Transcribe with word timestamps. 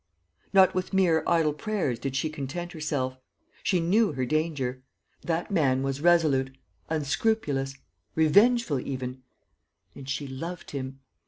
Not 0.51 0.73
with 0.73 0.93
mere 0.95 1.21
idle 1.27 1.53
prayers 1.53 1.99
did 1.99 2.15
she 2.15 2.31
content 2.31 2.71
herself. 2.71 3.17
She 3.61 3.79
knew 3.79 4.13
her 4.13 4.25
danger; 4.25 4.81
that 5.21 5.51
man 5.51 5.83
was 5.83 6.01
resolute, 6.01 6.57
unscrupulous, 6.89 7.75
revengeful 8.15 8.79
even: 8.79 9.21
and 9.93 10.09
she 10.09 10.25
loved 10.25 10.71
him. 10.71 11.01